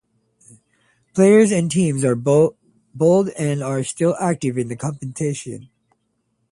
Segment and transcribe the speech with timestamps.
[1.13, 2.55] Players and teams in bold
[2.99, 5.69] are still active in the competition.